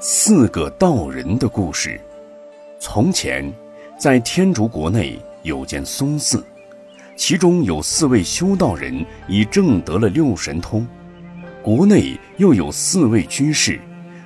[0.00, 2.00] 四个道人的故事。
[2.78, 3.52] 从前，
[3.98, 6.44] 在天竺国内有间松寺，
[7.16, 10.86] 其中有四位修道人已证得了六神通。
[11.64, 13.80] 国内又有四位居士，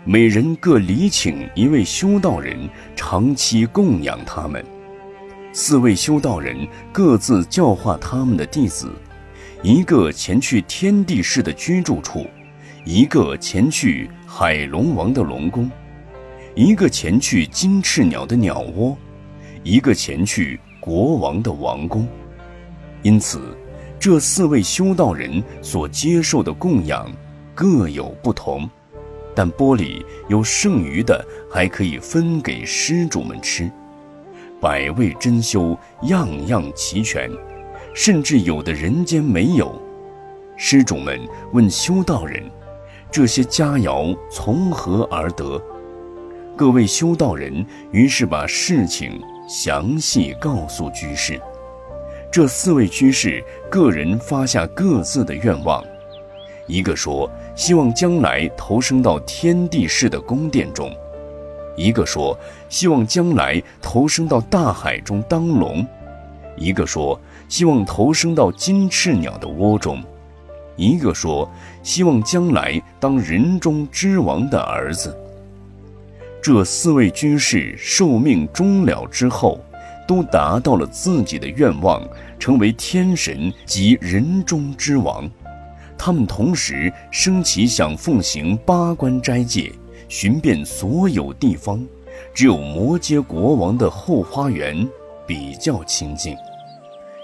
[0.05, 4.63] 每人各礼请一位修道人，长期供养他们。
[5.55, 8.93] 四位修道人各自教化他们的弟子，
[9.63, 12.27] 一个前去天地氏的居住处。
[12.85, 15.71] 一个前去海龙王的龙宫，
[16.57, 18.97] 一个前去金翅鸟的鸟窝，
[19.63, 22.09] 一个前去国王的王宫。
[23.03, 23.57] 因此，
[24.01, 27.09] 这四位修道人所接受的供养
[27.55, 28.69] 各有不同，
[29.33, 33.71] 但钵里有剩余的，还可以分给施主们吃。
[34.61, 35.79] 百味珍馐，
[36.09, 37.31] 样样齐全，
[37.95, 39.81] 甚至有的人间没有。
[40.57, 41.21] 施主们
[41.53, 42.43] 问修道人。
[43.13, 45.63] 这些佳肴从何而得？
[46.57, 51.39] 各位修道人于是把事情详细告诉居士。
[52.31, 55.85] 这四位居士个人发下各自的愿望：
[56.67, 60.89] 一个说希望将来投生到天地氏的宫殿中；
[61.77, 62.35] 一个说
[62.71, 65.85] 希望将来投生到大海中当龙；
[66.57, 70.03] 一个说希望投生到金翅鸟的窝中。
[70.77, 71.51] 一个说
[71.83, 75.17] 希望将来当人中之王的儿子。
[76.43, 79.61] 这四位居士寿命终了之后，
[80.09, 82.03] 都达到了自己的愿望，
[82.39, 85.31] 成为天神及人中之王。
[85.97, 89.71] 他们同时升起想奉行八关斋戒，
[90.09, 91.87] 寻遍所有地方，
[92.35, 94.89] 只有摩羯国王的后花园
[95.25, 96.37] 比较清净。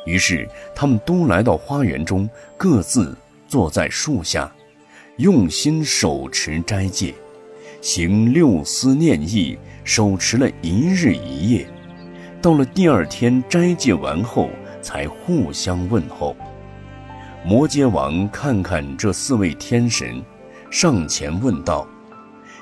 [0.07, 3.17] 于是他们都来到花园中，各自。
[3.49, 4.53] 坐在树下，
[5.17, 7.15] 用心手持斋戒，
[7.81, 11.67] 行六思念意，手持了一日一夜。
[12.43, 14.51] 到了第二天斋戒完后，
[14.83, 16.37] 才互相问候。
[17.45, 20.23] 摩羯王看看这四位天神，
[20.71, 21.89] 上前问道：“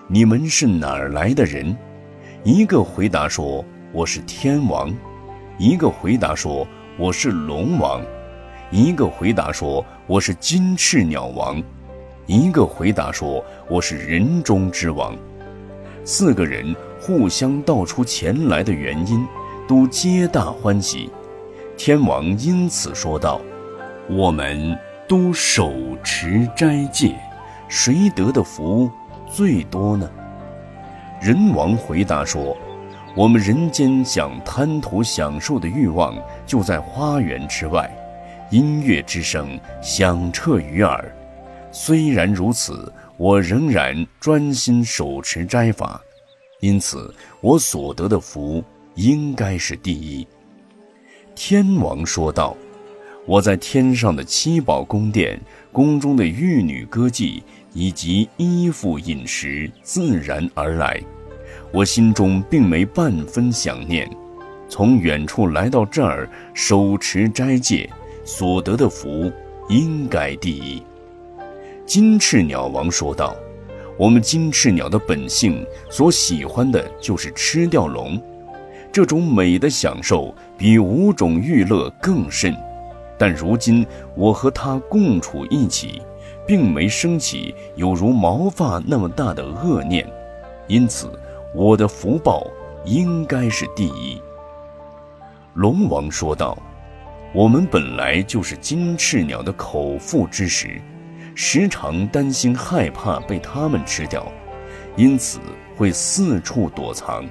[0.07, 1.77] 你们是哪儿来的人？”
[2.45, 4.95] 一个回答说：“我是天王。”
[5.59, 6.67] 一个回答说
[6.97, 8.01] ：“我是龙王。”
[8.73, 11.63] 一个回答说：“我是金翅鸟王。”
[12.27, 15.17] 一个回答说：“我是人中之王。”
[16.05, 19.25] 四个人互相道出前来的原因，
[19.69, 21.09] 都皆大欢喜。
[21.77, 23.41] 天王因此说道
[24.11, 25.73] ：“我们都手
[26.03, 27.15] 持斋戒，
[27.69, 28.91] 谁得的福
[29.31, 30.11] 最多呢？”
[31.23, 32.57] 人王回答说
[33.15, 37.89] ：“我们人间想贪图享受的欲望，就在花园之外。”
[38.51, 41.13] 音乐之声响彻于耳，
[41.73, 46.01] 虽然如此，我仍然专心手持斋法，
[46.61, 48.63] 因此我所得的福
[48.95, 50.25] 应该是第一。
[51.35, 52.57] 天王说道
[53.27, 55.41] ：“我在天上的七宝宫殿，
[55.73, 57.43] 宫中的玉女歌妓
[57.73, 61.03] 以及衣服饮食自然而来，
[61.73, 64.09] 我心中并没半分想念，
[64.69, 67.91] 从远处来到这儿手持斋戒。”
[68.27, 69.33] 所得的福
[69.69, 70.83] 应该第一。
[71.87, 73.37] 金翅鸟王说道
[73.97, 78.21] ：“我们金翅鸟的本性所喜欢的就是吃掉龙，
[78.91, 82.53] 这种美的享受比五种欲乐更甚。
[83.17, 83.87] 但如今
[84.17, 86.03] 我和他共处一起，
[86.45, 90.05] 并没升起有如毛发那么大的恶念，
[90.67, 91.09] 因此
[91.55, 92.45] 我的福报
[92.85, 94.21] 应该是第一。”
[95.55, 96.59] 龙王说道。
[97.33, 100.81] 我们本来就是金翅鸟的口腹之食，
[101.35, 104.27] 时常担心害怕被它们吃掉，
[104.97, 105.39] 因此
[105.77, 107.25] 会四处躲藏。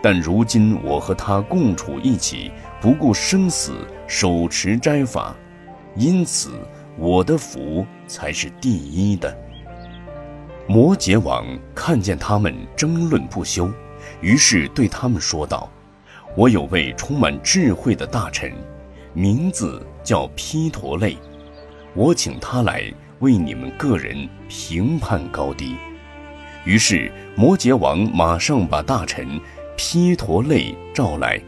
[0.00, 5.34] 但如今我和它共处一起，不顾生死，手持斋法，
[5.94, 6.52] 因此
[6.96, 9.36] 我的福才是第一的。
[10.66, 11.44] 摩羯王
[11.74, 13.70] 看见他们争论不休，
[14.20, 15.68] 于是对他们说道
[16.36, 18.52] ：“我有位充满智慧的大臣。”
[19.18, 21.18] 名字叫毗陀类，
[21.92, 22.84] 我请他来
[23.18, 25.74] 为你们个人评判高低。
[26.64, 29.26] 于是摩羯王马上把大臣
[29.76, 31.42] 毗陀类召来，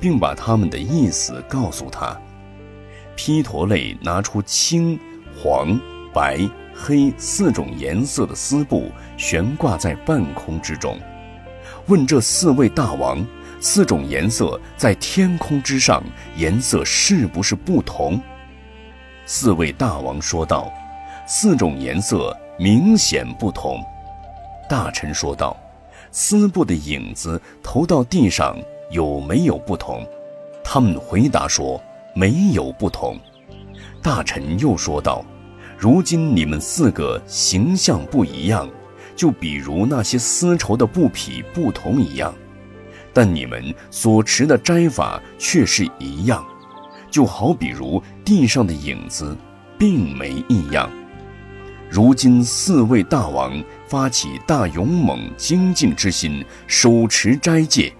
[0.00, 2.18] 并把他们的意思告诉他。
[3.14, 4.98] 毗陀类拿出青、
[5.38, 5.78] 黄、
[6.14, 10.98] 白、黑四种颜色的丝布，悬挂在半空之中，
[11.88, 13.22] 问这四位大王。
[13.60, 16.02] 四种颜色在天空之上，
[16.36, 18.20] 颜色是不是不同？
[19.24, 20.72] 四位大王说道
[21.26, 23.82] ：“四种颜色明显不同。”
[24.68, 25.56] 大臣说道
[26.12, 28.56] ：“丝布的影子投到地上
[28.90, 30.06] 有没有不同？”
[30.62, 31.80] 他们回答说
[32.14, 33.18] ：“没有不同。”
[34.02, 35.24] 大臣又说道
[35.76, 38.68] ：“如今你们四个形象不一样，
[39.16, 42.32] 就比如那些丝绸的布匹不同一样，
[43.16, 46.44] 但你们所持的斋法却是一样，
[47.10, 49.34] 就好比如地上的影子，
[49.78, 50.90] 并没异样。
[51.88, 57.90] 如今四位大王发起大勇猛精进之心，手持斋戒。”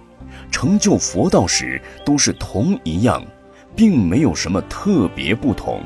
[0.53, 3.25] 成就佛道时都是同一样，
[3.75, 5.83] 并没有什么特别不同。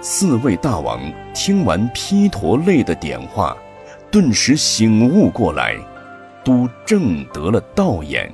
[0.00, 1.00] 四位大王
[1.32, 3.56] 听完毗陀类的点化，
[4.10, 5.76] 顿时醒悟过来，
[6.44, 8.28] 都正得了道眼。